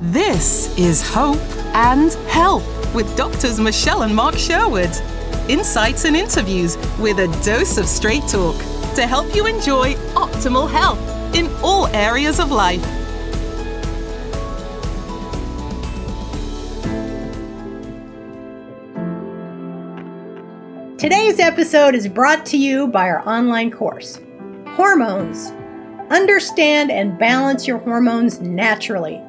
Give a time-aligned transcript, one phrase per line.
[0.00, 1.40] This is Hope
[1.74, 4.92] and Health with doctors Michelle and Mark Sherwood.
[5.48, 8.54] Insights and interviews with a dose of straight talk
[8.94, 11.00] to help you enjoy optimal health
[11.34, 12.80] in all areas of life.
[20.96, 24.20] Today's episode is brought to you by our online course,
[24.76, 25.50] Hormones.
[26.10, 29.20] Understand and balance your hormones naturally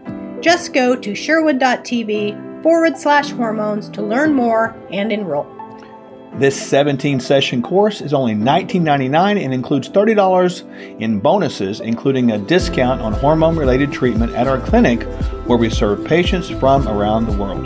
[0.41, 5.47] just go to sherwood.tv forward slash hormones to learn more and enroll.
[6.33, 13.01] This 17 session course is only $19.99 and includes $30 in bonuses, including a discount
[13.01, 15.03] on hormone related treatment at our clinic
[15.47, 17.65] where we serve patients from around the world.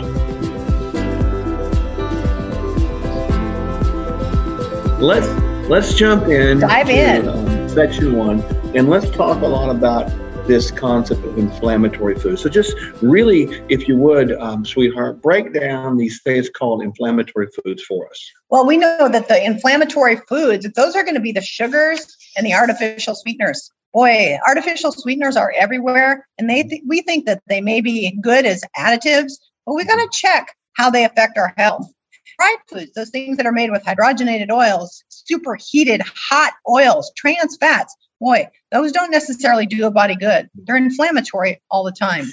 [5.00, 5.28] Let's
[5.68, 6.60] let's jump in.
[6.60, 7.28] Dive to, in.
[7.28, 8.40] Um, section one,
[8.74, 10.10] and let's talk a lot about
[10.46, 12.42] this concept of inflammatory foods.
[12.42, 17.82] So, just really, if you would, um, sweetheart, break down these things called inflammatory foods
[17.82, 18.30] for us.
[18.50, 22.46] Well, we know that the inflammatory foods, those are going to be the sugars and
[22.46, 23.70] the artificial sweeteners.
[23.92, 28.44] Boy, artificial sweeteners are everywhere, and they th- we think that they may be good
[28.44, 29.34] as additives,
[29.66, 31.88] but we got to check how they affect our health.
[32.36, 37.94] Fried foods, those things that are made with hydrogenated oils, superheated hot oils, trans fats,
[38.20, 40.48] boy, those don't necessarily do a body good.
[40.54, 42.26] They're inflammatory all the time.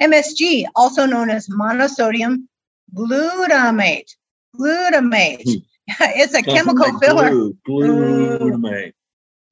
[0.00, 2.46] MSG, also known as monosodium
[2.94, 4.10] glutamate.
[4.58, 5.42] Glutamate.
[5.44, 5.58] Hmm.
[6.00, 7.30] it's a chemical like filler.
[7.30, 8.92] Glue, glutamate.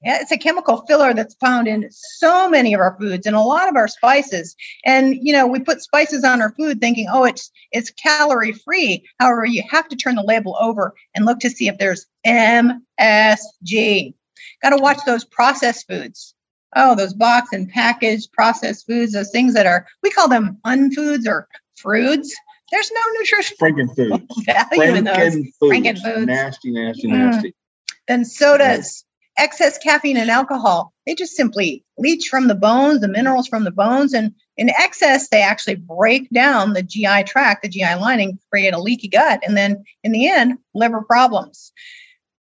[0.04, 3.40] Yeah, it's a chemical filler that's found in so many of our foods and a
[3.40, 4.54] lot of our spices.
[4.84, 9.04] And you know, we put spices on our food thinking, "Oh, it's it's calorie free."
[9.18, 14.14] However, you have to turn the label over and look to see if there's MSG.
[14.62, 16.34] Got to watch those processed foods.
[16.76, 21.26] Oh, those box and packaged processed foods, those things that are, we call them unfoods
[21.26, 22.34] or fruits.
[22.70, 24.26] There's no nutrition Frankenfood.
[24.44, 25.36] value in those.
[25.62, 26.26] Frankenfoods.
[26.26, 27.10] Nasty, nasty, mm.
[27.10, 27.54] nasty.
[28.08, 29.04] Then sodas,
[29.38, 33.70] excess caffeine and alcohol, they just simply leach from the bones, the minerals from the
[33.70, 34.12] bones.
[34.12, 38.80] And in excess, they actually break down the GI tract, the GI lining, create a
[38.80, 39.40] leaky gut.
[39.44, 41.72] And then in the end, liver problems.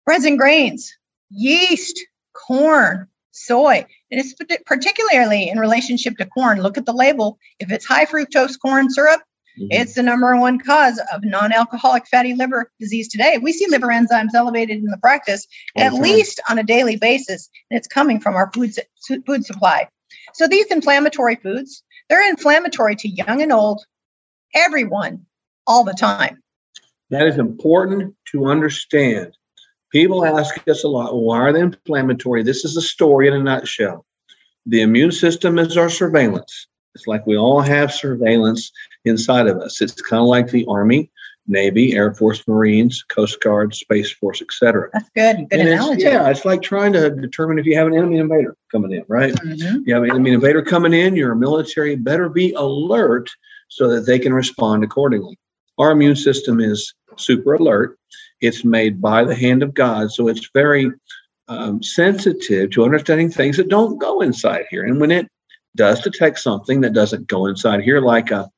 [0.04, 0.92] Breads and grains,
[1.30, 2.00] yeast,
[2.32, 3.84] corn, soy.
[4.10, 6.62] And it's particularly in relationship to corn.
[6.62, 7.38] Look at the label.
[7.58, 9.20] If it's high fructose corn syrup,
[9.58, 9.66] mm-hmm.
[9.70, 13.38] it's the number one cause of non alcoholic fatty liver disease today.
[13.38, 15.46] We see liver enzymes elevated in the practice
[15.76, 18.74] at least on a daily basis, and it's coming from our food,
[19.26, 19.88] food supply.
[20.34, 23.84] So these inflammatory foods, they're inflammatory to young and old,
[24.54, 25.26] everyone,
[25.66, 26.42] all the time.
[27.10, 29.36] That is important to understand.
[29.92, 32.42] People ask us a lot, why are they inflammatory?
[32.42, 34.04] This is a story in a nutshell.
[34.66, 36.66] The immune system is our surveillance.
[36.94, 38.72] It's like we all have surveillance
[39.06, 39.80] inside of us.
[39.80, 41.10] It's kind of like the Army,
[41.48, 44.90] Navy, Air Force, Marines, Coast Guard, Space Force, etc.
[44.92, 45.48] That's good.
[45.48, 46.02] Good and analogy.
[46.02, 49.04] It's, yeah, it's like trying to determine if you have an enemy invader coming in,
[49.08, 49.32] right?
[49.34, 49.82] Mm-hmm.
[49.86, 53.30] You have an enemy invader coming in, your military better be alert
[53.68, 55.38] so that they can respond accordingly.
[55.78, 57.98] Our immune system is super alert.
[58.40, 60.10] It's made by the hand of God.
[60.12, 60.90] So it's very
[61.48, 64.84] um, sensitive to understanding things that don't go inside here.
[64.84, 65.28] And when it
[65.76, 68.50] does detect something that doesn't go inside here, like a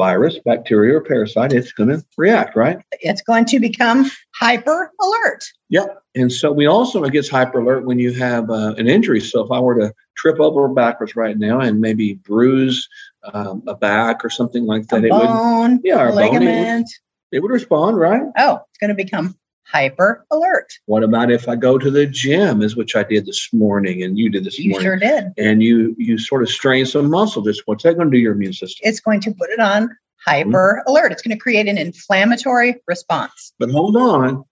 [0.00, 2.78] virus, bacteria, or parasite, it's going to react, right?
[3.00, 5.44] It's going to become hyper alert.
[5.68, 6.02] Yep.
[6.14, 9.20] And so we also it gets hyper alert when you have uh, an injury.
[9.20, 12.88] So if I were to trip over backwards right now and maybe bruise
[13.34, 16.86] um, a back or something like that, a it bone, would yeah, ligament.
[16.86, 16.86] Bone,
[17.32, 18.22] it would respond, right?
[18.38, 19.36] Oh, it's going to become
[19.70, 20.72] hyper alert.
[20.86, 24.18] What about if I go to the gym, as which I did this morning, and
[24.18, 24.84] you did this you morning?
[24.84, 25.32] sure did.
[25.38, 27.42] And you you sort of strain some muscle.
[27.42, 28.80] Just what's that going to do to your immune system?
[28.88, 30.90] It's going to put it on hyper mm-hmm.
[30.90, 31.12] alert.
[31.12, 33.52] It's going to create an inflammatory response.
[33.58, 34.44] But hold on.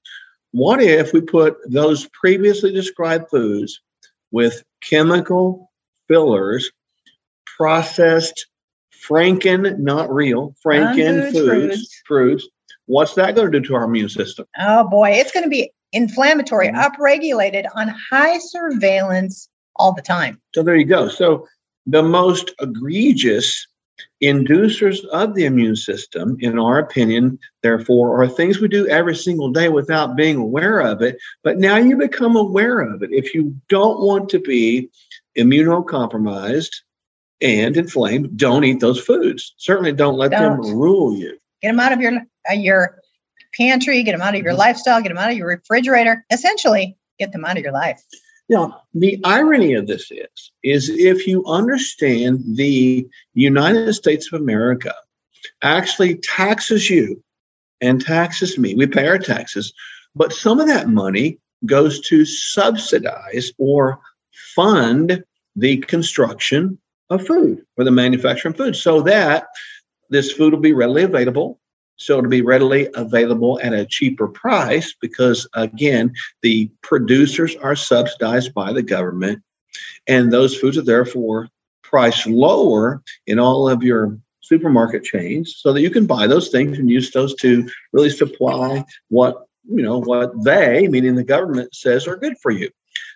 [0.52, 3.80] What if we put those previously described foods
[4.30, 5.70] with chemical
[6.06, 6.70] fillers,
[7.56, 8.46] processed
[9.06, 12.48] Franken, not real, Franken foods, fruits,
[12.88, 14.46] What's that going to do to our immune system?
[14.58, 16.79] Oh boy, it's going to be inflammatory, mm-hmm.
[16.79, 20.40] upregulated on high surveillance all the time.
[20.55, 21.08] So there you go.
[21.08, 21.46] So
[21.87, 23.67] the most egregious
[24.23, 29.50] inducers of the immune system, in our opinion, therefore, are things we do every single
[29.50, 31.19] day without being aware of it.
[31.44, 33.11] But now you become aware of it.
[33.12, 34.88] If you don't want to be
[35.37, 36.75] immunocompromised
[37.41, 39.55] and inflamed, don't eat those foods.
[39.58, 40.62] Certainly don't let don't.
[40.62, 41.38] them rule you.
[41.62, 42.12] Get them out of your
[42.50, 43.00] uh, your
[43.55, 44.60] pantry, get them out of your mm-hmm.
[44.60, 46.25] lifestyle, get them out of your refrigerator.
[46.31, 48.02] Essentially, get them out of your life.
[48.49, 54.94] Yeah, the irony of this is, is if you understand the United States of America
[55.62, 57.22] actually taxes you
[57.82, 59.72] and taxes me, we pay our taxes,
[60.14, 64.00] but some of that money goes to subsidize or
[64.55, 65.22] fund
[65.55, 66.78] the construction
[67.10, 69.49] of food or the manufacturing of food so that
[70.10, 71.60] this food will be readily available.
[71.96, 76.12] So it'll be readily available at a cheaper price because again
[76.43, 79.43] the producers are subsidized by the government
[80.06, 81.49] and those foods are therefore
[81.82, 86.78] priced lower in all of your supermarket chains so that you can buy those things
[86.78, 92.06] and use those to really supply what you know what they meaning the government says
[92.06, 92.70] are good for you.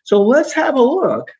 [0.05, 1.31] So let's have a look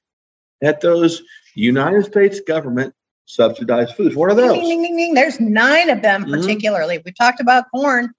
[0.63, 1.23] at those
[1.55, 2.95] united states government
[3.27, 4.17] subsidized foods.
[4.17, 4.59] What are those?
[4.59, 6.35] Ding, ding, ding, There's nine of them, mm-hmm.
[6.35, 7.01] particularly.
[7.05, 8.13] We talked about corn.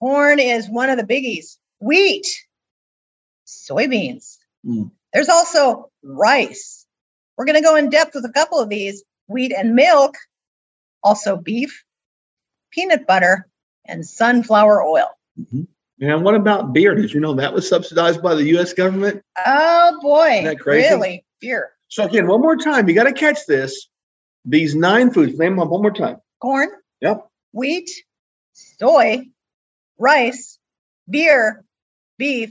[0.00, 1.56] Corn is one of the biggies.
[1.80, 2.26] Wheat,
[3.46, 4.36] soybeans.
[4.66, 4.90] Mm.
[5.12, 6.86] There's also rice.
[7.36, 10.14] We're going to go in depth with a couple of these wheat and milk,
[11.02, 11.84] also beef,
[12.70, 13.48] peanut butter,
[13.86, 15.08] and sunflower oil.
[15.38, 15.62] Mm-hmm.
[16.00, 16.94] And what about beer?
[16.94, 18.72] Did you know that was subsidized by the U.S.
[18.72, 19.22] government?
[19.46, 20.30] Oh boy!
[20.32, 20.88] Isn't that crazy?
[20.88, 21.70] Really, beer.
[21.88, 23.88] So again, one more time, you got to catch this.
[24.44, 26.16] These nine foods, name them one more time.
[26.40, 26.68] Corn.
[27.00, 27.26] Yep.
[27.52, 27.90] Wheat,
[28.52, 29.26] soy,
[29.98, 30.58] rice,
[31.08, 31.64] beer,
[32.18, 32.50] beef,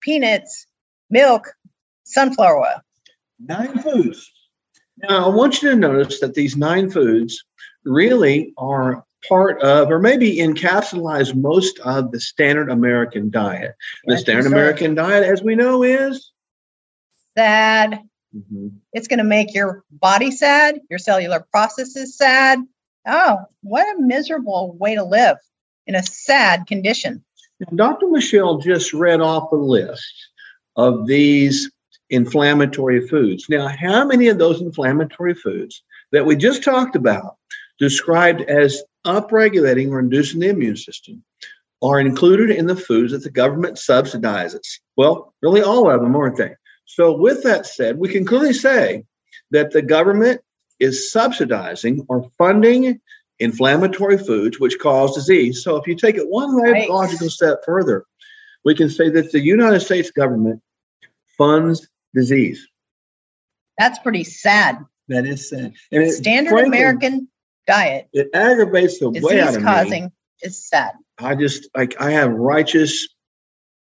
[0.00, 0.66] peanuts,
[1.10, 1.52] milk,
[2.04, 2.80] sunflower oil.
[3.38, 4.30] Nine foods.
[4.96, 7.44] Now, I want you to notice that these nine foods
[7.84, 13.74] really are part of, or maybe encapsulize most of the standard American diet.
[14.06, 16.32] The standard American diet, as we know, is
[17.36, 18.00] sad,
[18.34, 18.68] Mm-hmm.
[18.92, 22.60] It's going to make your body sad, your cellular processes sad.
[23.06, 25.38] Oh, what a miserable way to live
[25.86, 27.24] in a sad condition.
[27.74, 28.08] Dr.
[28.08, 30.12] Michelle just read off a list
[30.76, 31.70] of these
[32.10, 33.46] inflammatory foods.
[33.48, 35.82] Now, how many of those inflammatory foods
[36.12, 37.36] that we just talked about,
[37.78, 41.22] described as upregulating or inducing the immune system,
[41.82, 44.80] are included in the foods that the government subsidizes?
[44.96, 46.54] Well, really all of them, aren't they?
[46.88, 49.04] So, with that said, we can clearly say
[49.50, 50.40] that the government
[50.80, 53.00] is subsidizing or funding
[53.38, 55.62] inflammatory foods which cause disease.
[55.62, 56.88] So, if you take it one right.
[56.88, 58.06] logical step further,
[58.64, 60.62] we can say that the United States government
[61.36, 62.66] funds disease.
[63.76, 64.78] That's pretty sad.
[65.08, 65.74] That is sad.
[65.92, 67.28] And it, Standard frankly, American
[67.66, 68.08] diet.
[68.14, 70.10] It aggravates the way out of causing me.
[70.40, 70.92] is sad.
[71.18, 73.08] I just like I have righteous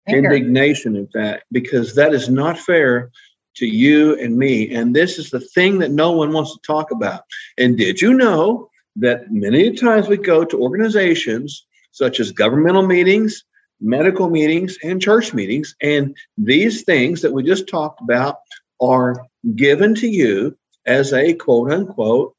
[0.08, 3.12] indignation at that because that is not fair
[3.58, 4.74] to you and me.
[4.74, 7.22] And this is the thing that no one wants to talk about.
[7.58, 13.44] And did you know that many times we go to organizations such as governmental meetings,
[13.82, 18.38] medical meetings, and church meetings, and these things that we just talked about
[18.80, 19.26] are
[19.56, 20.56] given to you
[20.86, 22.36] as a quote unquote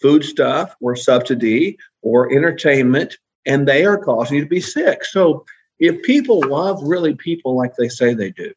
[0.00, 3.16] foodstuff or subsidy or entertainment,
[3.46, 5.04] and they are causing you to be sick.
[5.04, 5.44] So
[5.78, 8.52] if people love really people like they say they do,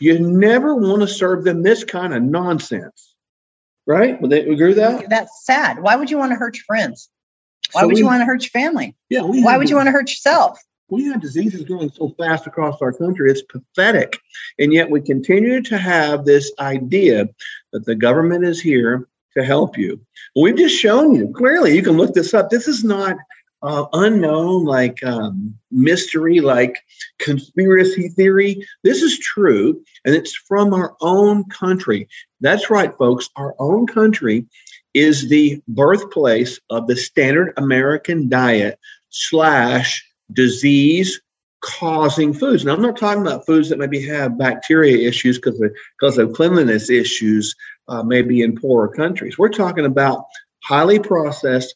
[0.00, 3.14] you never want to serve them this kind of nonsense.
[3.86, 4.20] Right?
[4.20, 5.08] Would they agree with that?
[5.08, 5.80] That's sad.
[5.80, 7.08] Why would you want to hurt your friends?
[7.72, 8.94] Why so would we, you want to hurt your family?
[9.08, 9.22] Yeah.
[9.22, 10.60] Why would you want to hurt yourself?
[10.90, 13.30] We have diseases growing so fast across our country.
[13.30, 14.18] It's pathetic.
[14.58, 17.28] And yet we continue to have this idea
[17.72, 20.00] that the government is here to help you.
[20.36, 22.50] We've just shown you clearly, you can look this up.
[22.50, 23.16] This is not
[23.62, 26.78] uh, unknown, like um, mystery, like
[27.18, 28.66] conspiracy theory.
[28.82, 32.08] This is true, and it's from our own country.
[32.40, 33.28] That's right, folks.
[33.36, 34.46] Our own country
[34.94, 38.78] is the birthplace of the standard American diet
[39.10, 41.20] slash disease
[41.60, 42.64] causing foods.
[42.64, 46.32] Now, I'm not talking about foods that maybe have bacteria issues because of, because of
[46.32, 47.54] cleanliness issues,
[47.88, 49.38] uh, maybe in poorer countries.
[49.38, 50.24] We're talking about
[50.64, 51.74] highly processed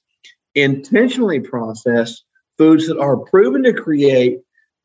[0.54, 2.22] intentionally process
[2.58, 4.40] foods that are proven to create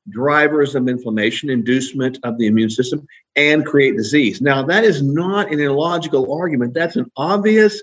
[0.09, 4.41] drivers of inflammation, inducement of the immune system, and create disease.
[4.41, 6.73] Now, that is not an illogical argument.
[6.73, 7.81] That's an obvious,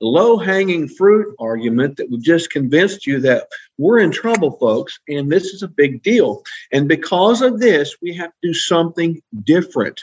[0.00, 5.30] low hanging fruit argument that we've just convinced you that we're in trouble, folks, and
[5.30, 6.42] this is a big deal.
[6.72, 10.02] And because of this, we have to do something different.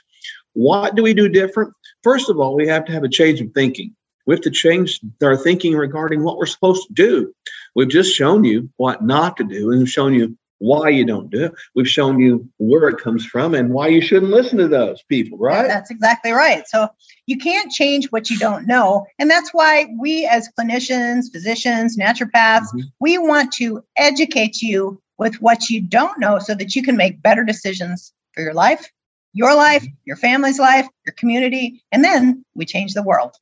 [0.53, 1.73] What do we do different?
[2.03, 3.95] First of all, we have to have a change of thinking.
[4.25, 7.33] We have to change our thinking regarding what we're supposed to do.
[7.75, 11.29] We've just shown you what not to do, and we've shown you why you don't
[11.29, 11.53] do it.
[11.75, 15.37] We've shown you where it comes from and why you shouldn't listen to those people,
[15.37, 15.67] right?
[15.67, 16.65] That's exactly right.
[16.67, 16.87] So
[17.25, 19.05] you can't change what you don't know.
[19.19, 22.81] And that's why we, as clinicians, physicians, naturopaths, mm-hmm.
[23.01, 27.21] we want to educate you with what you don't know so that you can make
[27.21, 28.89] better decisions for your life
[29.33, 33.35] your life, your family's life, your community, and then we change the world.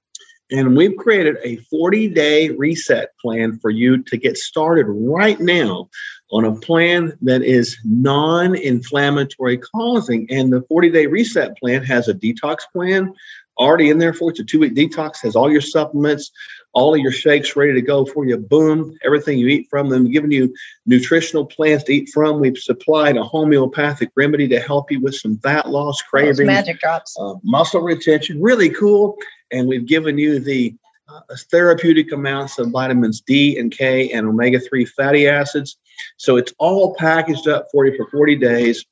[0.51, 5.89] And we've created a 40 day reset plan for you to get started right now
[6.31, 10.27] on a plan that is non inflammatory causing.
[10.29, 13.13] And the 40 day reset plan has a detox plan
[13.57, 14.29] already in there for you.
[14.31, 16.31] It's a two week detox, has all your supplements,
[16.73, 18.37] all of your shakes ready to go for you.
[18.37, 20.53] Boom, everything you eat from them, giving you
[20.85, 22.39] nutritional plans to eat from.
[22.39, 27.15] We've supplied a homeopathic remedy to help you with some fat loss, craving, magic drops,
[27.19, 28.41] uh, muscle retention.
[28.41, 29.17] Really cool.
[29.51, 30.75] And we've given you the
[31.09, 35.77] uh, therapeutic amounts of vitamins D and K and omega 3 fatty acids.
[36.17, 38.85] So it's all packaged up for you for 40 days,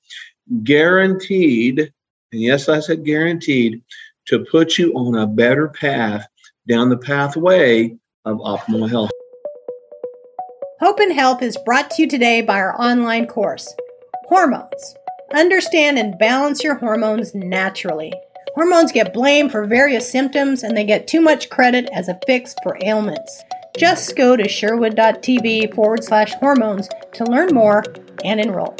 [0.63, 1.79] guaranteed.
[2.31, 3.81] And yes, I said guaranteed
[4.27, 6.27] to put you on a better path
[6.67, 9.11] down the pathway of optimal health.
[10.79, 13.73] Hope and Health is brought to you today by our online course,
[14.27, 14.95] Hormones.
[15.33, 18.13] Understand and balance your hormones naturally.
[18.59, 22.53] Hormones get blamed for various symptoms and they get too much credit as a fix
[22.61, 23.41] for ailments.
[23.77, 27.85] Just go to sherwood.tv forward slash hormones to learn more
[28.25, 28.75] and enroll.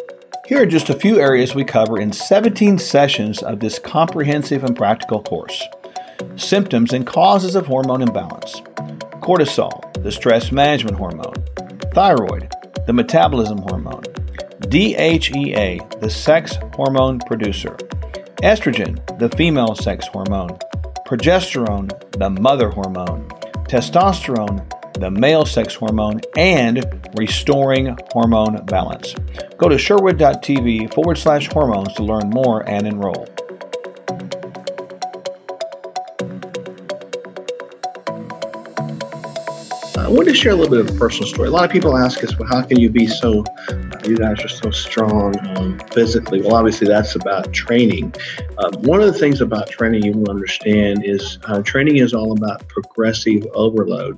[0.45, 4.75] Here are just a few areas we cover in 17 sessions of this comprehensive and
[4.75, 5.63] practical course.
[6.35, 8.59] Symptoms and causes of hormone imbalance,
[9.21, 11.41] cortisol, the stress management hormone,
[11.93, 12.53] thyroid,
[12.85, 14.03] the metabolism hormone,
[14.59, 17.77] DHEA, the sex hormone producer,
[18.41, 20.57] estrogen, the female sex hormone,
[21.05, 23.27] progesterone, the mother hormone,
[23.67, 26.85] testosterone, the male sex hormone, and
[27.17, 29.15] restoring hormone balance.
[29.57, 33.27] Go to sherwood.tv forward slash hormones to learn more and enroll.
[40.09, 41.49] I want to share a little bit of a personal story.
[41.49, 43.45] A lot of people ask us, well, how can you be so,
[44.03, 46.41] you guys are so strong um, physically?
[46.41, 48.15] Well, obviously, that's about training.
[48.57, 52.31] Uh, one of the things about training you will understand is uh, training is all
[52.31, 54.17] about progressive overload.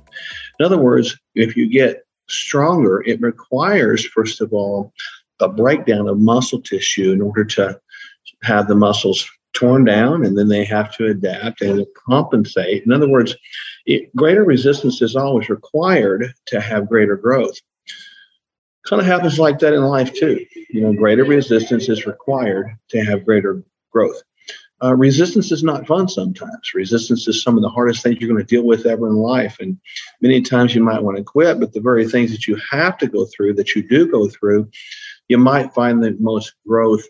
[0.58, 4.94] In other words, if you get stronger, it requires, first of all,
[5.40, 7.78] a breakdown of muscle tissue in order to
[8.44, 12.84] have the muscles torn down and then they have to adapt and compensate.
[12.84, 13.36] In other words,
[13.86, 17.58] it, greater resistance is always required to have greater growth.
[18.86, 20.44] Kind of happens like that in life too.
[20.70, 24.22] You know, greater resistance is required to have greater growth.
[24.82, 26.74] Uh, resistance is not fun sometimes.
[26.74, 29.58] Resistance is some of the hardest things you're going to deal with ever in life.
[29.60, 29.78] And
[30.20, 33.06] many times you might want to quit, but the very things that you have to
[33.06, 34.68] go through, that you do go through,
[35.28, 37.04] you might find the most growth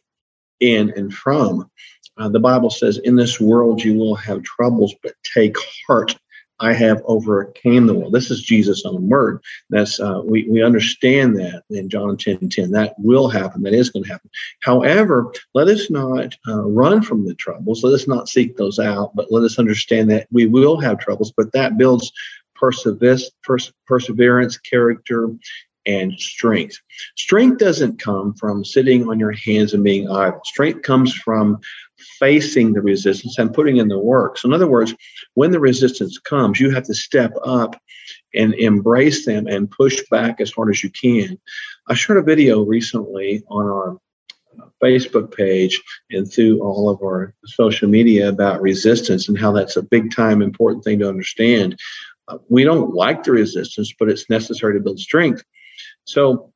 [0.60, 1.70] in and from.
[2.18, 6.16] Uh, the Bible says, In this world you will have troubles, but take heart.
[6.60, 8.12] I have overcame the world.
[8.12, 9.42] This is Jesus' own word.
[9.70, 12.70] That's uh, we we understand that in John 10, 10.
[12.70, 13.62] That will happen.
[13.62, 14.30] That is going to happen.
[14.60, 17.82] However, let us not uh, run from the troubles.
[17.82, 21.32] Let us not seek those out, but let us understand that we will have troubles.
[21.36, 22.12] But that builds
[22.54, 23.28] perseverance,
[23.86, 25.30] perseverance, character,
[25.86, 26.76] and strength.
[27.16, 30.40] Strength doesn't come from sitting on your hands and being idle.
[30.44, 31.58] Strength comes from
[32.18, 34.38] facing the resistance and putting in the work.
[34.38, 34.94] So, in other words,
[35.34, 37.80] when the resistance comes, you have to step up
[38.34, 41.38] and embrace them and push back as hard as you can.
[41.88, 43.98] I shared a video recently on our
[44.82, 45.80] Facebook page
[46.10, 50.42] and through all of our social media about resistance and how that's a big time
[50.42, 51.78] important thing to understand.
[52.28, 55.42] Uh, we don't like the resistance, but it's necessary to build strength.
[56.04, 56.51] So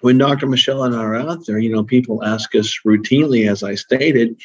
[0.00, 0.46] when Dr.
[0.46, 4.40] Michelle and I are out there, you know, people ask us routinely, as I stated,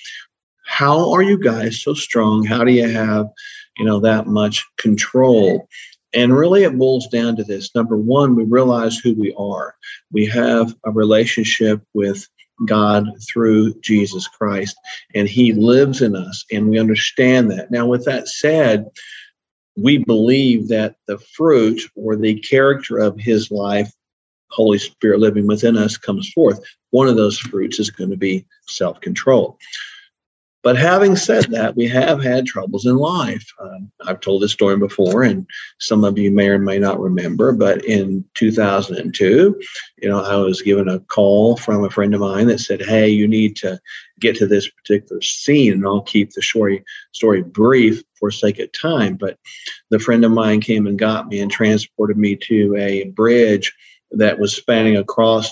[0.66, 2.46] how are you guys so strong?
[2.46, 3.30] How do you have,
[3.78, 5.68] you know, that much control?
[6.14, 7.74] And really, it boils down to this.
[7.74, 9.76] Number one, we realize who we are.
[10.12, 12.28] We have a relationship with
[12.66, 14.78] God through Jesus Christ,
[15.16, 17.72] and He lives in us, and we understand that.
[17.72, 18.86] Now, with that said,
[19.76, 23.92] we believe that the fruit or the character of His life
[24.54, 26.60] Holy Spirit living within us comes forth.
[26.92, 29.58] One of those fruits is going to be self control.
[30.64, 33.46] But having said that, we have had troubles in life.
[33.60, 35.46] Um, I've told this story before, and
[35.80, 37.52] some of you may or may not remember.
[37.52, 39.60] But in 2002,
[40.02, 43.10] you know, I was given a call from a friend of mine that said, "Hey,
[43.10, 43.78] you need to
[44.22, 46.82] get to this particular scene," and I'll keep the story
[47.12, 49.18] story brief for sake of time.
[49.18, 49.38] But
[49.90, 53.74] the friend of mine came and got me and transported me to a bridge
[54.14, 55.52] that was spanning across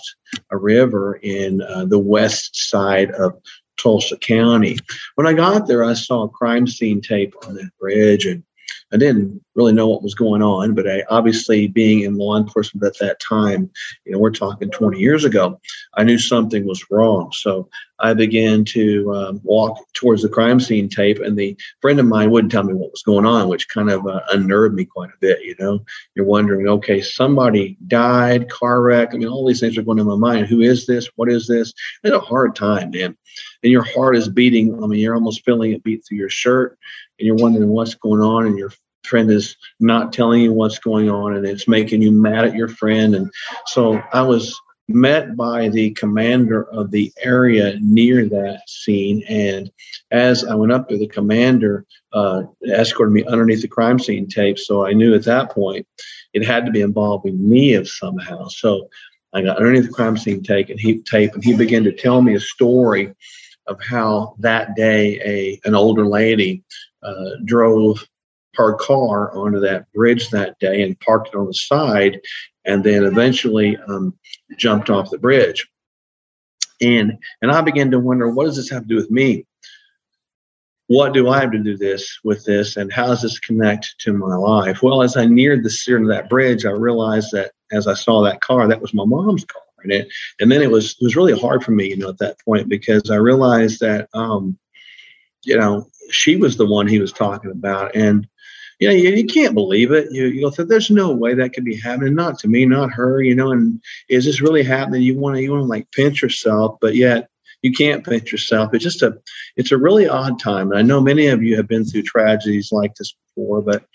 [0.51, 3.33] a river in uh, the west side of
[3.77, 4.77] Tulsa County.
[5.15, 8.43] When I got there, I saw a crime scene tape on that bridge, and
[8.93, 12.85] I didn't really know what was going on, but I obviously being in law enforcement
[12.85, 13.69] at that time,
[14.05, 15.59] you know, we're talking 20 years ago,
[15.95, 17.31] I knew something was wrong.
[17.33, 17.69] So
[18.01, 22.31] I began to um, walk towards the crime scene tape, and the friend of mine
[22.31, 25.19] wouldn't tell me what was going on, which kind of uh, unnerved me quite a
[25.19, 25.43] bit.
[25.43, 29.09] You know, you're wondering, okay, somebody died, car wreck.
[29.13, 30.47] I mean, all these things are going in my mind.
[30.47, 31.09] Who is this?
[31.15, 31.73] What is this?
[32.03, 33.15] It's a hard time, man.
[33.63, 34.83] And your heart is beating.
[34.83, 36.79] I mean, you're almost feeling it beat through your shirt,
[37.19, 38.71] and you're wondering what's going on, and your
[39.03, 42.67] friend is not telling you what's going on, and it's making you mad at your
[42.67, 43.15] friend.
[43.15, 43.31] And
[43.67, 49.23] so I was met by the commander of the area near that scene.
[49.27, 49.71] And
[50.11, 54.59] as I went up there, the commander uh, escorted me underneath the crime scene tape.
[54.59, 55.87] So I knew at that point
[56.33, 58.47] it had to be involving me of somehow.
[58.47, 58.89] So
[59.33, 62.21] I got underneath the crime scene tape and he tape and he began to tell
[62.21, 63.13] me a story
[63.67, 66.63] of how that day a an older lady
[67.03, 68.05] uh, drove
[68.55, 72.19] her car onto that bridge that day and parked it on the side
[72.65, 74.17] and then eventually um,
[74.57, 75.67] jumped off the bridge.
[76.81, 79.45] And and I began to wonder, what does this have to do with me?
[80.87, 84.13] What do I have to do this with this, and how does this connect to
[84.13, 84.83] my life?
[84.83, 88.21] Well, as I neared the center of that bridge, I realized that as I saw
[88.23, 91.15] that car, that was my mom's car, and it, and then it was it was
[91.15, 94.57] really hard for me, you know, at that point because I realized that, um,
[95.43, 98.27] you know, she was the one he was talking about, and
[98.81, 100.11] you know, you, you can't believe it.
[100.11, 102.15] You you go, there's no way that could be happening.
[102.15, 103.21] Not to me, not her.
[103.21, 105.03] You know, and is this really happening?
[105.03, 107.29] You want to you want to like pinch yourself, but yet
[107.61, 108.73] you can't pinch yourself.
[108.73, 109.15] It's just a
[109.55, 110.71] it's a really odd time.
[110.71, 113.85] And I know many of you have been through tragedies like this before, but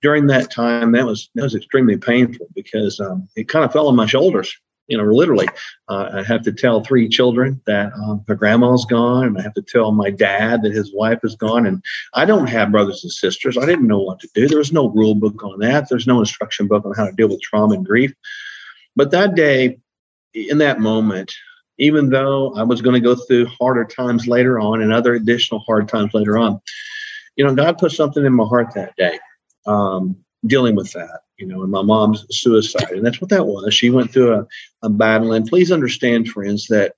[0.00, 3.88] during that time, that was that was extremely painful because um, it kind of fell
[3.88, 4.58] on my shoulders
[4.88, 5.48] you know, literally,
[5.88, 9.54] uh, I have to tell three children that um, their grandma's gone, and I have
[9.54, 11.66] to tell my dad that his wife is gone.
[11.66, 11.82] And
[12.14, 13.56] I don't have brothers and sisters.
[13.56, 14.48] I didn't know what to do.
[14.48, 15.88] There was no rule book on that.
[15.88, 18.12] There's no instruction book on how to deal with trauma and grief.
[18.96, 19.78] But that day,
[20.34, 21.32] in that moment,
[21.78, 25.60] even though I was going to go through harder times later on and other additional
[25.60, 26.60] hard times later on,
[27.36, 29.18] you know, God put something in my heart that day.
[29.66, 32.92] Um, dealing with that, you know, and my mom's suicide.
[32.92, 33.74] And that's what that was.
[33.74, 34.46] She went through a,
[34.82, 35.32] a battle.
[35.32, 36.94] And please understand, friends, that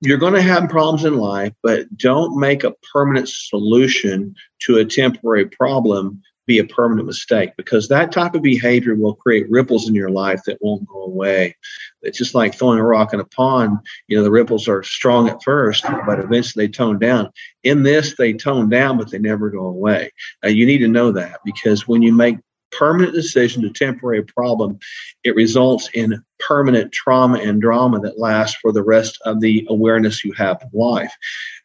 [0.00, 4.86] you're going to have problems in life, but don't make a permanent solution to a
[4.86, 9.94] temporary problem be a permanent mistake because that type of behavior will create ripples in
[9.94, 11.56] your life that won't go away.
[12.02, 13.78] It's just like throwing a rock in a pond.
[14.08, 17.30] You know, the ripples are strong at first, but eventually they tone down.
[17.62, 20.10] In this, they tone down, but they never go away.
[20.42, 22.38] Now, you need to know that because when you make
[22.78, 24.78] permanent decision to temporary problem,
[25.22, 30.24] it results in permanent trauma and drama that lasts for the rest of the awareness
[30.24, 31.12] you have of life.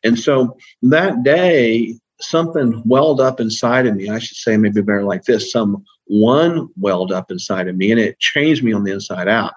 [0.04, 4.10] And so that day, something welled up inside of me.
[4.10, 8.00] I should say maybe better like this: some one welled up inside of me, and
[8.00, 9.54] it changed me on the inside out.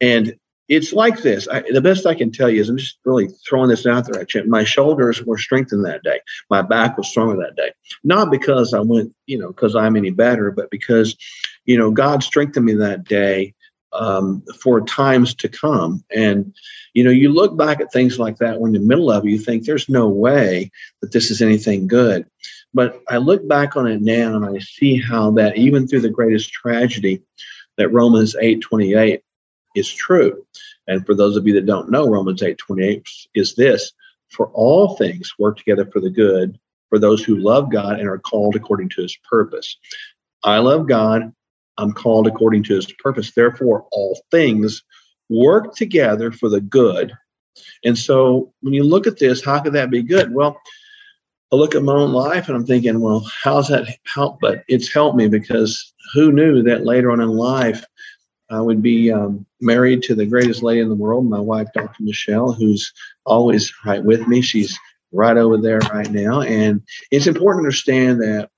[0.00, 0.34] And
[0.70, 1.48] it's like this.
[1.48, 4.24] I, the best I can tell you is I'm just really throwing this out there.
[4.46, 6.20] My shoulders were strengthened that day.
[6.48, 7.72] My back was stronger that day.
[8.04, 11.16] Not because I went, you know, because I'm any better, but because,
[11.64, 13.52] you know, God strengthened me that day
[13.92, 16.04] um, for times to come.
[16.14, 16.54] And,
[16.94, 19.30] you know, you look back at things like that when in the middle of it,
[19.30, 20.70] you think there's no way
[21.02, 22.26] that this is anything good.
[22.72, 26.10] But I look back on it now and I see how that even through the
[26.10, 27.22] greatest tragedy,
[27.76, 29.22] that Romans 8 28
[29.74, 30.44] is true.
[30.86, 33.92] And for those of you that don't know, Romans 8 28 is this
[34.28, 38.18] for all things work together for the good for those who love God and are
[38.18, 39.76] called according to his purpose.
[40.44, 41.32] I love God.
[41.78, 43.32] I'm called according to his purpose.
[43.32, 44.82] Therefore, all things
[45.28, 47.12] work together for the good.
[47.84, 50.34] And so when you look at this, how could that be good?
[50.34, 50.60] Well,
[51.52, 54.38] I look at my own life and I'm thinking, well, how's that help?
[54.40, 57.84] But it's helped me because who knew that later on in life
[58.50, 62.02] I would be um, married to the greatest lady in the world, my wife, Dr.
[62.02, 62.92] Michelle, who's
[63.24, 64.40] always right with me.
[64.40, 64.78] She's
[65.12, 66.42] right over there right now.
[66.42, 68.50] And it's important to understand that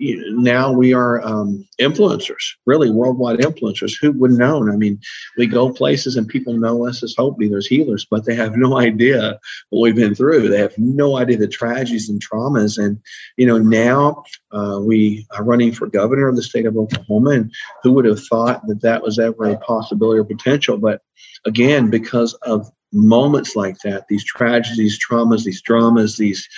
[0.00, 3.94] now we are um, influencers, really worldwide influencers.
[4.00, 4.70] Who would have known?
[4.70, 4.98] I mean,
[5.36, 8.78] we go places and people know us as hope leaders, healers, but they have no
[8.78, 9.38] idea
[9.70, 10.48] what we've been through.
[10.48, 12.76] They have no idea the tragedies and traumas.
[12.76, 12.98] And,
[13.36, 17.30] you know, now uh, we are running for governor of the state of Oklahoma.
[17.30, 17.52] And
[17.82, 20.76] who would have thought that that was ever a possibility or potential?
[20.76, 21.02] But
[21.44, 26.48] again, because of moments like that, these tragedies, traumas, these dramas, these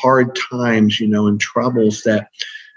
[0.00, 2.28] hard times, you know, and troubles that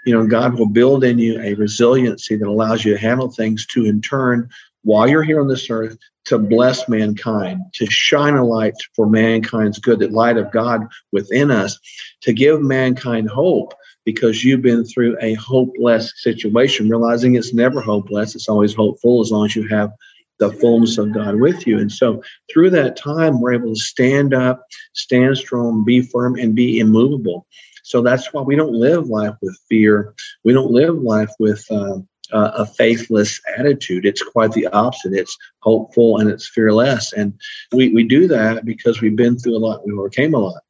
[0.04, 3.66] you know, God will build in you a resiliency that allows you to handle things
[3.66, 4.48] to, in turn,
[4.82, 9.78] while you're here on this earth, to bless mankind, to shine a light for mankind's
[9.78, 11.78] good, that light of God within us,
[12.22, 13.74] to give mankind hope.
[14.04, 18.34] because you've been through a hopeless situation, realizing it's never hopeless.
[18.34, 19.92] It's always hopeful as long as you have
[20.38, 21.78] the fullness of God with you.
[21.78, 26.54] And so through that time, we're able to stand up, stand strong, be firm, and
[26.54, 27.46] be immovable.
[27.90, 30.14] So that's why we don't live life with fear.
[30.44, 31.98] We don't live life with uh,
[32.32, 34.06] uh, a faithless attitude.
[34.06, 35.12] It's quite the opposite.
[35.12, 37.12] It's hopeful and it's fearless.
[37.12, 37.34] And
[37.72, 40.62] we, we do that because we've been through a lot, we overcame a lot.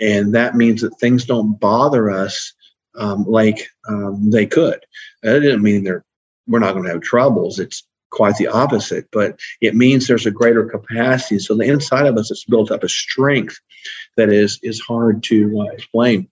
[0.00, 2.52] And that means that things don't bother us
[2.94, 4.80] um, like um, they could.
[5.22, 6.04] That didn't mean they're
[6.46, 7.58] we're not going to have troubles.
[7.58, 11.38] It's quite the opposite, but it means there's a greater capacity.
[11.38, 13.58] So the inside of us is built up a strength
[14.18, 16.28] that is is hard to uh, explain.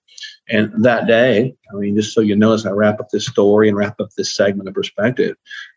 [0.48, 3.68] And that day, I mean, just so you know, as I wrap up this story
[3.68, 5.37] and wrap up this segment of perspective,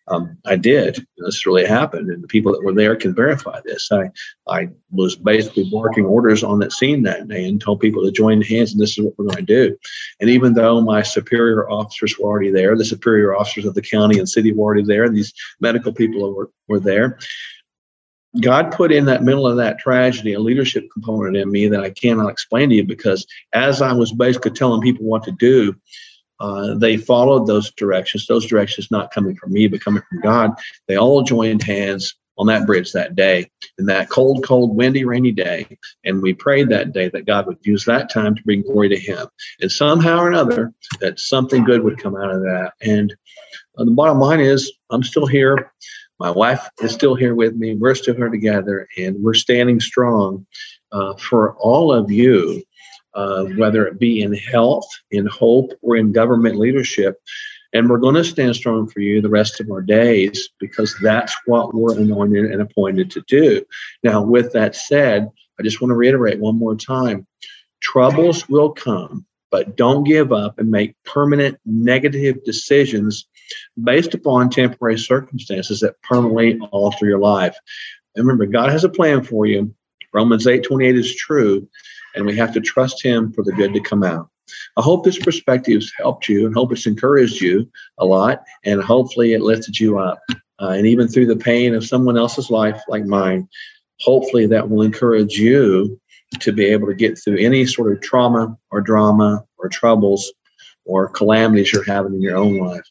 [0.09, 1.05] um, I did.
[1.17, 3.89] This really happened, and the people that were there can verify this.
[3.91, 4.09] I
[4.47, 8.41] I was basically barking orders on that scene that day and told people to join
[8.41, 9.77] hands, and this is what we're going to do.
[10.19, 14.17] And even though my superior officers were already there, the superior officers of the county
[14.17, 17.19] and city were already there, and these medical people were, were there,
[18.41, 21.89] God put in that middle of that tragedy a leadership component in me that I
[21.89, 25.75] cannot explain to you because as I was basically telling people what to do,
[26.39, 28.27] uh, they followed those directions.
[28.27, 30.51] Those directions not coming from me, but coming from God.
[30.87, 35.31] They all joined hands on that bridge that day in that cold, cold, windy, rainy
[35.31, 35.77] day.
[36.05, 38.99] And we prayed that day that God would use that time to bring glory to
[38.99, 39.27] Him.
[39.59, 42.73] And somehow or another, that something good would come out of that.
[42.81, 43.15] And
[43.77, 45.71] uh, the bottom line is, I'm still here.
[46.19, 47.75] My wife is still here with me.
[47.75, 50.45] We're still here together, and we're standing strong
[50.91, 52.63] uh, for all of you,
[53.13, 57.17] uh, whether it be in health, in hope, or in government leadership.
[57.73, 61.35] And we're going to stand strong for you the rest of our days because that's
[61.45, 63.63] what we're anointed and appointed to do.
[64.03, 67.27] Now, with that said, I just want to reiterate one more time
[67.81, 73.27] troubles will come, but don't give up and make permanent negative decisions
[73.83, 77.57] based upon temporary circumstances that permanently alter your life.
[78.15, 79.73] And remember, God has a plan for you.
[80.13, 81.67] Romans 8 28 is true,
[82.15, 84.29] and we have to trust Him for the good to come out.
[84.77, 88.81] I hope this perspective has helped you and hope it's encouraged you a lot, and
[88.81, 90.19] hopefully it lifted you up.
[90.59, 93.47] Uh, and even through the pain of someone else's life like mine,
[93.99, 95.99] hopefully that will encourage you
[96.39, 100.31] to be able to get through any sort of trauma or drama or troubles
[100.85, 102.89] or calamities you're having in your own life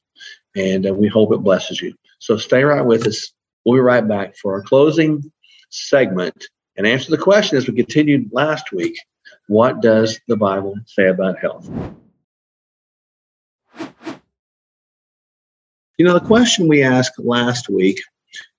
[0.56, 1.94] and uh, we hope it blesses you.
[2.18, 3.32] So stay right with us.
[3.64, 5.30] We'll be right back for our closing
[5.70, 8.96] segment and answer the question as we continued last week
[9.48, 11.68] what does the Bible say about health?
[15.98, 18.00] You know, the question we asked last week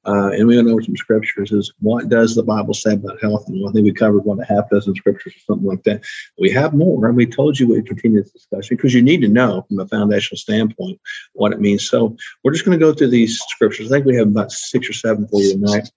[0.08, 3.46] uh, and we went over some scriptures is what does the Bible say about health?
[3.48, 6.04] And I think we covered one and a half dozen scriptures or something like that.
[6.40, 9.28] We have more, and we told you we'd continue this discussion because you need to
[9.28, 11.00] know from a foundational standpoint
[11.34, 11.90] what it means.
[11.90, 13.92] So we're just going to go through these scriptures.
[13.92, 15.90] I think we have about six or seven for you tonight,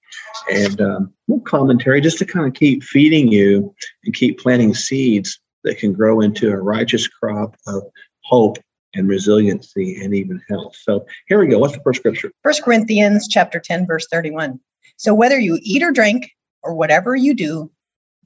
[0.51, 3.73] and um, more commentary just to kind of keep feeding you
[4.05, 7.85] and keep planting seeds that can grow into a righteous crop of
[8.25, 8.59] hope
[8.95, 10.77] and resiliency and even health.
[10.77, 11.59] So here we go.
[11.59, 12.33] What's the first scripture?
[12.43, 14.59] First Corinthians chapter 10, verse 31.
[14.97, 16.31] So whether you eat or drink
[16.63, 17.71] or whatever you do,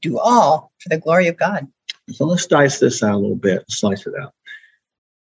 [0.00, 1.66] do all for the glory of God.
[2.10, 4.32] So let's dice this out a little bit, slice it out.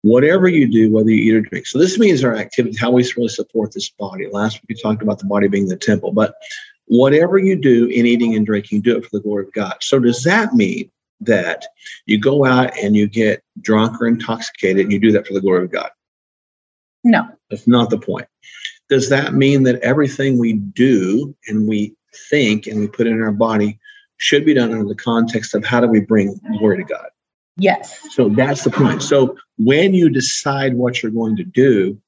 [0.02, 1.66] Whatever you do, whether you eat or drink.
[1.66, 4.28] So this means our activity, how we really support this body.
[4.30, 6.36] Last week we talked about the body being the temple, but
[6.88, 9.76] whatever you do in eating and drinking, do it for the glory of God.
[9.80, 10.92] So does that mean
[11.26, 11.66] that
[12.06, 15.42] you go out and you get drunk or intoxicated and you do that for the
[15.42, 15.90] glory of God.
[17.04, 17.28] No.
[17.50, 18.28] That's not the point.
[18.90, 21.96] Does that mean that everything we do and we
[22.30, 23.80] think and we put in our body
[24.18, 27.08] should be done under the context of how do we bring glory to God?
[27.58, 28.00] Yes.
[28.14, 29.04] So that's the point.
[29.04, 32.00] So when you decide what you're going to do,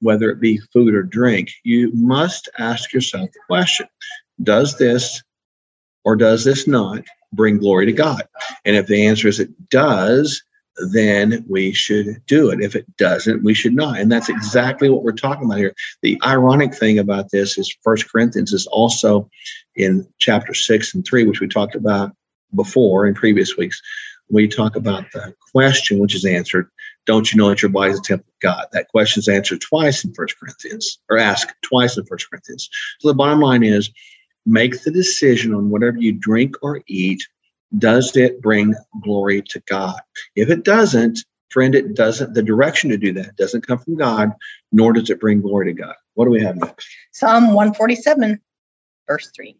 [0.00, 3.86] whether it be food or drink, you must ask yourself the question
[4.42, 5.22] Does this
[6.04, 8.22] or does this not bring glory to God?
[8.64, 10.42] And if the answer is it does,
[10.92, 12.60] then we should do it.
[12.60, 13.98] If it doesn't, we should not.
[13.98, 15.74] And that's exactly what we're talking about here.
[16.02, 19.30] The ironic thing about this is First Corinthians is also
[19.76, 22.12] in chapter six and three, which we talked about
[22.54, 23.80] before in previous weeks.
[24.30, 26.68] We talk about the question which is answered,
[27.06, 28.66] don't you know that your body is a temple of God?
[28.72, 32.68] That question is answered twice in First Corinthians, or asked twice in First Corinthians.
[33.00, 33.90] So the bottom line is
[34.46, 37.22] make the decision on whatever you drink or eat
[37.78, 39.98] does it bring glory to God?
[40.36, 44.32] If it doesn't, friend, it doesn't, the direction to do that doesn't come from God,
[44.72, 45.94] nor does it bring glory to God.
[46.14, 46.86] What do we have next?
[47.12, 48.40] Psalm 147,
[49.08, 49.56] verse 3.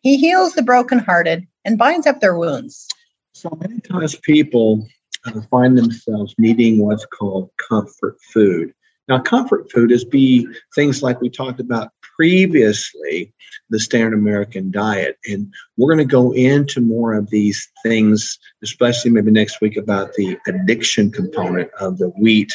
[0.00, 2.88] He heals the brokenhearted and binds up their wounds.
[3.32, 4.86] So many times people
[5.26, 8.72] uh, find themselves needing what's called comfort food.
[9.08, 13.32] Now, comfort food is be things like we talked about previously,
[13.70, 15.18] the standard American diet.
[15.26, 20.14] And we're going to go into more of these things, especially maybe next week, about
[20.14, 22.52] the addiction component of the wheat,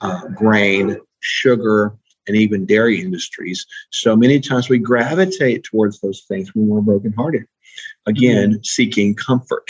[0.00, 3.66] uh, grain, sugar, and even dairy industries.
[3.90, 7.46] So many times we gravitate towards those things when we're brokenhearted.
[8.06, 8.62] Again, mm-hmm.
[8.62, 9.66] seeking comfort.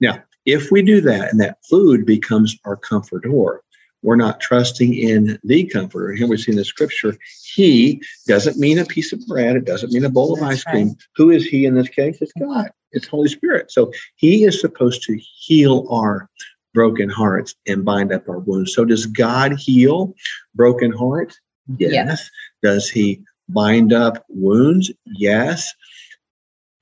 [0.00, 3.62] Now, if we do that and that food becomes our comforter,
[4.02, 6.12] we're not trusting in the comforter.
[6.12, 7.16] Here we see in the scripture,
[7.54, 10.64] he doesn't mean a piece of bread, it doesn't mean a bowl That's of ice
[10.64, 10.88] cream.
[10.88, 10.96] Right.
[11.16, 12.18] Who is he in this case?
[12.20, 13.70] It's God, it's Holy Spirit.
[13.70, 16.28] So he is supposed to heal our
[16.72, 18.74] broken hearts and bind up our wounds.
[18.74, 20.14] So does God heal
[20.54, 21.38] broken hearts?
[21.78, 21.92] Yes.
[21.92, 22.30] yes.
[22.62, 24.90] Does he bind up wounds?
[25.06, 25.72] Yes.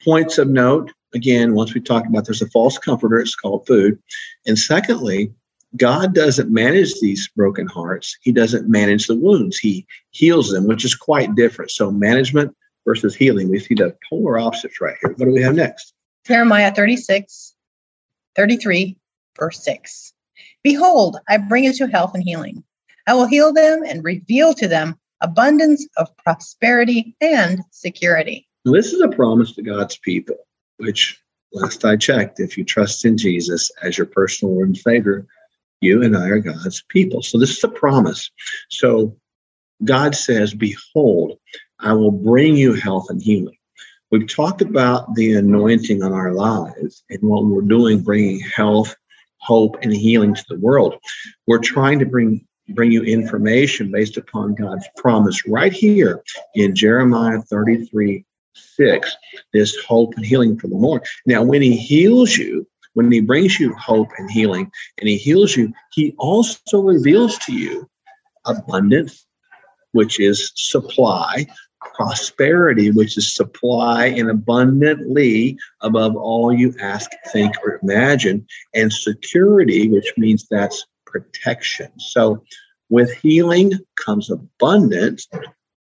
[0.04, 3.98] Points of note again, once we talked about there's a false comforter, it's called food.
[4.46, 5.32] And secondly,
[5.76, 8.16] God doesn't manage these broken hearts.
[8.22, 9.58] He doesn't manage the wounds.
[9.58, 11.70] He heals them, which is quite different.
[11.70, 15.12] So, management versus healing, we see the polar opposites right here.
[15.16, 15.92] What do we have next?
[16.26, 17.54] Jeremiah 36,
[18.34, 18.96] 33,
[19.38, 20.12] verse 6.
[20.62, 22.64] Behold, I bring you to health and healing.
[23.06, 28.46] I will heal them and reveal to them abundance of prosperity and security.
[28.64, 30.36] This is a promise to God's people,
[30.76, 31.20] which
[31.52, 35.26] last I checked, if you trust in Jesus as your personal Lord and Savior,
[35.80, 37.22] you and I are God's people.
[37.22, 38.30] So this is a promise.
[38.68, 39.16] So
[39.84, 41.38] God says, Behold,
[41.80, 43.56] I will bring you health and healing.
[44.10, 48.96] We've talked about the anointing on our lives and what we're doing, bringing health,
[49.38, 50.96] hope, and healing to the world.
[51.46, 56.22] We're trying to bring bring you information based upon God's promise right here
[56.54, 59.16] in Jeremiah 33 6,
[59.52, 61.02] this hope and healing for the Lord.
[61.26, 62.66] Now, when He heals you,
[62.98, 67.52] when He brings you hope and healing and He heals you, He also reveals to
[67.52, 67.88] you
[68.44, 69.24] abundance,
[69.92, 71.46] which is supply,
[71.94, 79.88] prosperity, which is supply and abundantly above all you ask, think, or imagine, and security,
[79.88, 81.92] which means that's protection.
[82.00, 82.42] So
[82.90, 85.28] with healing comes abundance,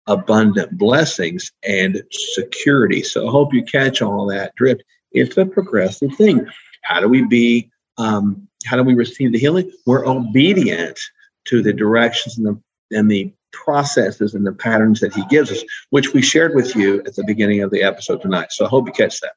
[0.08, 3.04] abundant blessings, and security.
[3.04, 4.84] So I hope you catch all that drift.
[5.14, 6.46] It's a progressive thing.
[6.86, 7.70] How do we be?
[7.98, 9.72] Um, how do we receive the healing?
[9.86, 11.00] We're obedient
[11.46, 12.62] to the directions and the
[12.96, 17.00] and the processes and the patterns that he gives us, which we shared with you
[17.00, 18.52] at the beginning of the episode tonight.
[18.52, 19.34] So I hope you catch that.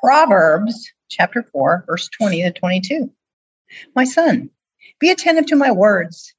[0.00, 3.12] Proverbs chapter 4, verse 20 to 22.
[3.94, 4.50] My son,
[5.00, 6.32] be attentive to my words,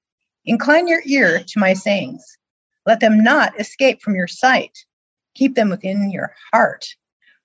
[0.46, 2.38] incline your ear to my sayings.
[2.86, 4.78] Let them not escape from your sight.
[5.36, 6.88] Keep them within your heart,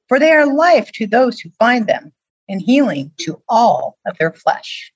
[0.09, 2.13] for they are life to those who find them
[2.51, 4.93] and healing to all of their flesh.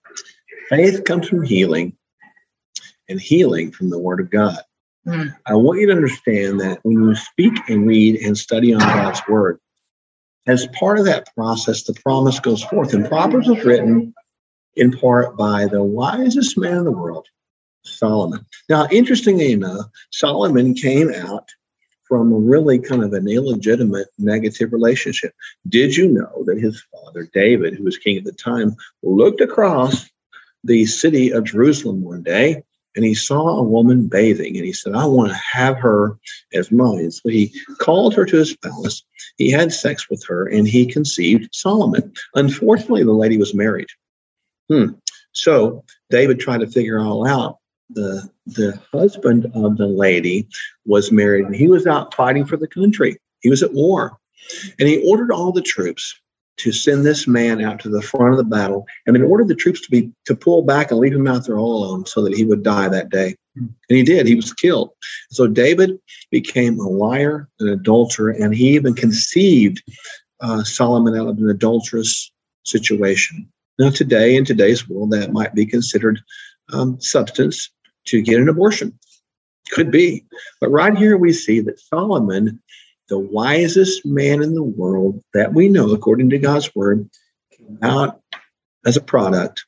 [0.69, 1.97] Faith comes from healing,
[3.09, 4.59] and healing from the Word of God.
[5.07, 5.35] Mm.
[5.47, 9.23] I want you to understand that when you speak and read and study on God's
[9.29, 9.61] Word,
[10.47, 12.93] as part of that process, the promise goes forth.
[12.93, 14.15] And Proverbs was written
[14.77, 17.27] in part by the wisest man in the world,
[17.85, 18.45] Solomon.
[18.69, 21.49] Now, interestingly enough, Solomon came out
[22.15, 25.33] from a really kind of an illegitimate negative relationship.
[25.69, 30.09] Did you know that his father, David, who was king at the time, looked across
[30.63, 32.63] the city of Jerusalem one day
[32.95, 36.17] and he saw a woman bathing and he said, I want to have her
[36.53, 37.11] as mine.
[37.11, 39.03] So he called her to his palace.
[39.37, 42.13] He had sex with her and he conceived Solomon.
[42.37, 43.89] Unfortunately, the lady was married.
[44.71, 44.93] Hmm.
[45.33, 47.59] So David tried to figure all out.
[47.91, 50.49] The, the husband of the lady
[50.87, 53.19] was married and he was out fighting for the country.
[53.41, 54.19] He was at war.
[54.79, 56.19] And he ordered all the troops
[56.57, 59.55] to send this man out to the front of the battle and then ordered the
[59.55, 62.35] troops to be to pull back and leave him out there all alone so that
[62.35, 63.35] he would die that day.
[63.57, 64.27] And he did.
[64.27, 64.91] He was killed.
[65.31, 65.99] So david
[66.31, 69.83] became a liar an adulterer and he even conceived
[70.41, 72.33] uh, solomon out of an adulterous
[72.65, 73.49] situation.
[73.79, 76.21] Now today in today's world that might be considered
[76.73, 77.71] um, substance
[78.07, 78.99] to get an abortion
[79.71, 80.25] could be
[80.61, 82.61] but right here we see that solomon
[83.09, 87.09] the wisest man in the world that we know, according to God's word,
[87.57, 88.21] came out
[88.87, 89.65] as a product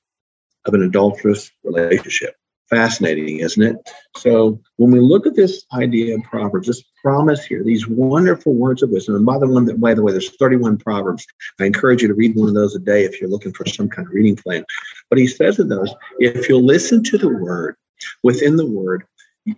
[0.64, 2.34] of an adulterous relationship.
[2.68, 3.76] Fascinating, isn't it?
[4.16, 8.82] So when we look at this idea of Proverbs, this promise here, these wonderful words
[8.82, 11.24] of wisdom, and by the one that by the way, there's 31 Proverbs.
[11.60, 13.88] I encourage you to read one of those a day if you're looking for some
[13.88, 14.64] kind of reading plan.
[15.10, 17.76] But he says in those, if you'll listen to the word,
[18.24, 19.04] within the word,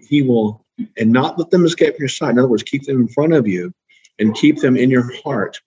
[0.01, 0.65] he will
[0.97, 2.33] and not let them escape your sight.
[2.33, 3.73] In other words, keep them in front of you
[4.19, 5.59] and keep them in your heart.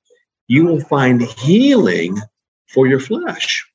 [0.47, 2.17] You will find healing
[2.67, 3.65] for your flesh.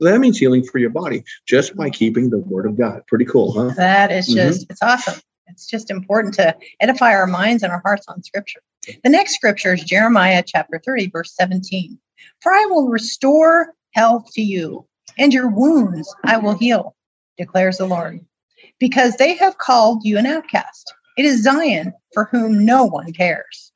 [0.00, 3.02] That means healing for your body just by keeping the word of God.
[3.06, 3.74] Pretty cool, huh?
[3.76, 4.72] That is just, mm-hmm.
[4.72, 5.20] it's awesome.
[5.48, 8.60] It's just important to edify our minds and our hearts on scripture.
[9.04, 11.98] The next scripture is Jeremiah chapter 30, verse 17.
[12.40, 14.86] For I will restore health to you,
[15.18, 16.96] and your wounds I will heal,
[17.36, 18.20] declares the Lord,
[18.78, 20.94] because they have called you an outcast.
[21.18, 23.72] It is Zion for whom no one cares.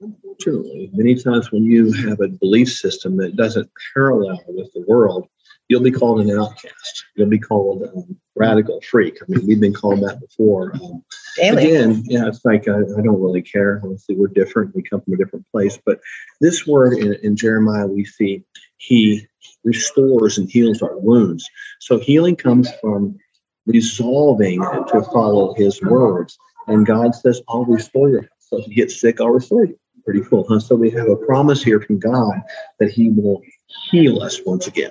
[0.00, 5.26] Unfortunately, many times when you have a belief system that doesn't parallel with the world,
[5.68, 7.04] you'll be called an outcast.
[7.16, 9.18] You'll be called um, radical freak.
[9.20, 10.72] I mean, we've been called that before.
[10.74, 11.04] Um,
[11.40, 13.80] again, yeah, it's like I, I, don't really care.
[13.84, 14.74] Honestly, we're different.
[14.74, 15.78] We come from a different place.
[15.84, 16.00] But
[16.40, 18.44] this word in, in Jeremiah, we see
[18.78, 19.26] he
[19.64, 21.48] restores and heals our wounds.
[21.80, 23.18] So healing comes from
[23.66, 26.38] resolving to follow his words.
[26.66, 28.22] And God says, I'll restore you.
[28.38, 29.78] So if you get sick, I'll restore you.
[30.04, 30.60] Pretty cool, huh?
[30.60, 32.40] So we have a promise here from God
[32.78, 33.42] that he will
[33.90, 34.90] heal us once again.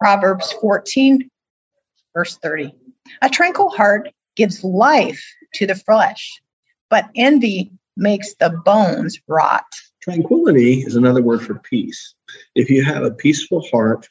[0.00, 1.28] Proverbs 14,
[2.14, 2.72] verse 30.
[3.22, 6.40] A tranquil heart gives life to the flesh,
[6.90, 9.64] but envy makes the bones rot.
[10.00, 12.14] Tranquility is another word for peace.
[12.54, 14.08] If you have a peaceful heart,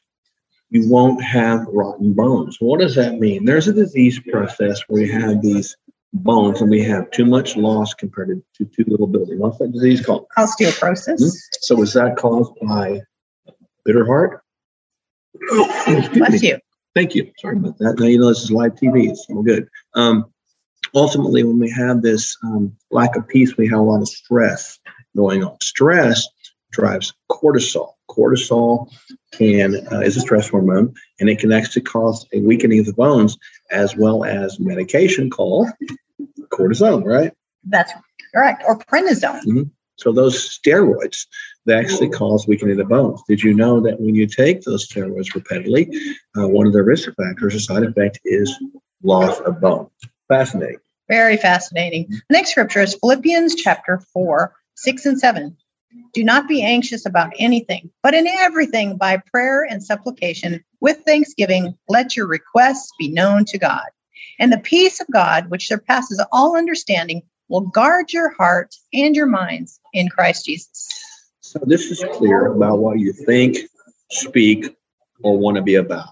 [0.70, 2.58] you won't have rotten bones.
[2.60, 3.46] What does that mean?
[3.46, 5.78] There's a disease process where you have these
[6.14, 9.40] bones and we have too much loss compared to too little building.
[9.40, 10.28] What's that disease called?
[10.38, 11.22] Osteoporosis.
[11.22, 11.28] Mm-hmm.
[11.62, 13.02] So is that caused by
[13.86, 14.44] bitter heart?
[16.14, 16.60] Bless you.
[16.96, 17.32] Thank you.
[17.38, 18.00] Sorry about that.
[18.00, 19.68] Now you know this is live TV, so we're good.
[19.94, 20.26] Um,
[20.96, 24.80] ultimately, when we have this um, lack of peace, we have a lot of stress
[25.16, 25.58] going on.
[25.62, 26.28] Stress
[26.72, 27.94] drives cortisol.
[28.10, 28.92] Cortisol
[29.32, 32.94] can uh, is a stress hormone, and it can actually cause a weakening of the
[32.94, 33.38] bones,
[33.70, 35.68] as well as medication called
[36.52, 37.04] cortisone.
[37.06, 37.32] Right?
[37.64, 37.94] That's
[38.34, 39.44] correct, or prednisone.
[39.44, 39.64] Mm-hmm.
[39.98, 41.26] So those steroids
[41.66, 43.22] they actually cause weakening of the bones.
[43.28, 45.90] Did you know that when you take those steroids repeatedly,
[46.38, 48.56] uh, one of the risk factors, a side effect, is
[49.04, 49.90] loss of bone?
[50.30, 50.80] Fascinating.
[51.10, 52.08] Very fascinating.
[52.10, 55.58] The next scripture is Philippians chapter 4, 6 and 7.
[56.14, 61.78] Do not be anxious about anything, but in everything by prayer and supplication with thanksgiving,
[61.90, 63.86] let your requests be known to God.
[64.40, 69.26] And the peace of God, which surpasses all understanding, will guard your heart and your
[69.26, 70.88] minds in Christ Jesus.
[71.42, 73.58] So this is clear about what you think,
[74.12, 74.76] speak,
[75.24, 76.10] or want to be about.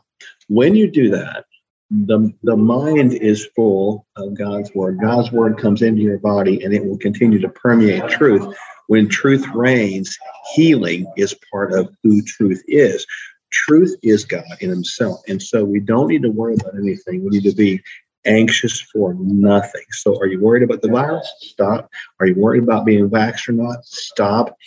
[0.48, 1.46] When you do that,
[1.92, 5.00] the, the mind is full of God's word.
[5.02, 8.56] God's word comes into your body and it will continue to permeate truth.
[8.88, 10.18] When truth reigns,
[10.54, 13.06] healing is part of who truth is.
[13.52, 15.22] Truth is God in Himself.
[15.28, 17.24] And so we don't need to worry about anything.
[17.24, 17.82] We need to be
[18.26, 19.86] anxious for nothing.
[19.92, 21.32] So, are you worried about the virus?
[21.40, 21.90] Stop.
[22.20, 23.86] Are you worried about being vaxxed or not?
[23.86, 24.58] Stop.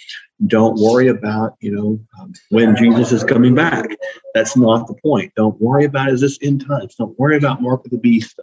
[0.46, 3.88] Don't worry about, you know, um, when Jesus is coming back.
[4.34, 5.32] That's not the point.
[5.34, 6.94] Don't worry about is this in times.
[6.94, 8.38] Don't worry about mark of the beast.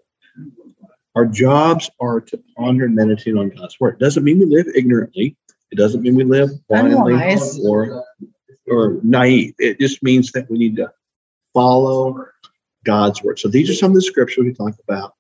[1.16, 3.96] Our jobs are to ponder and meditate on God's word.
[3.96, 5.38] It doesn't mean we live ignorantly.
[5.72, 8.04] It doesn't mean we live blindly or
[8.68, 9.54] or naive.
[9.58, 10.92] It just means that we need to
[11.54, 12.26] follow
[12.86, 13.40] God's word.
[13.40, 15.14] So these are some of the scriptures we talk about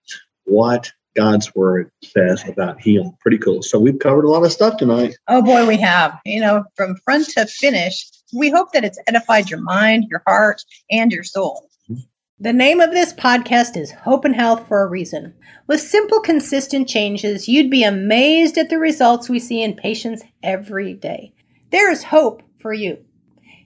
[0.45, 3.15] what God's word says about healing.
[3.21, 3.63] Pretty cool.
[3.63, 5.15] So we've covered a lot of stuff tonight.
[5.27, 6.19] Oh boy, we have.
[6.25, 8.07] You know, from front to finish.
[8.33, 11.69] We hope that it's edified your mind, your heart, and your soul.
[11.89, 12.01] Mm-hmm.
[12.39, 15.33] The name of this podcast is Hope and Health for a reason.
[15.67, 20.93] With simple, consistent changes, you'd be amazed at the results we see in patients every
[20.93, 21.33] day.
[21.71, 22.97] There is hope for you.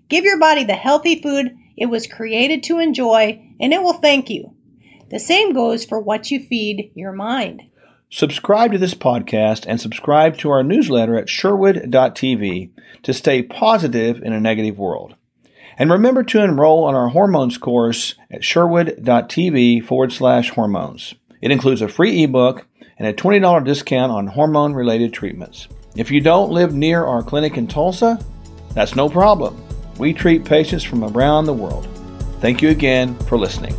[0.07, 4.29] Give your body the healthy food it was created to enjoy, and it will thank
[4.29, 4.53] you.
[5.09, 7.63] The same goes for what you feed your mind.
[8.11, 12.71] Subscribe to this podcast and subscribe to our newsletter at sherwood.tv
[13.03, 15.15] to stay positive in a negative world.
[15.77, 21.13] And remember to enroll on our hormones course at sherwood.tv forward slash hormones.
[21.41, 25.69] It includes a free ebook and a $20 discount on hormone related treatments.
[25.95, 28.19] If you don't live near our clinic in Tulsa,
[28.73, 29.63] that's no problem.
[29.99, 31.85] We treat patients from around the world.
[32.39, 33.75] Thank you again for listening.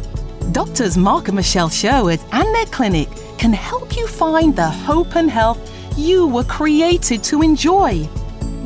[0.53, 5.31] Doctors Mark and Michelle Sherwood and their clinic can help you find the hope and
[5.31, 5.59] health
[5.97, 8.07] you were created to enjoy.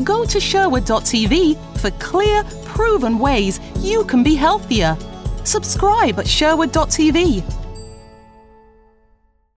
[0.02, 4.96] Go to Sherwood.tv for clear, proven ways you can be healthier.
[5.44, 7.63] Subscribe at Sherwood.tv